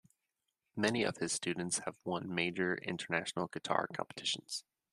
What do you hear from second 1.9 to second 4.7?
won major international guitar competitions.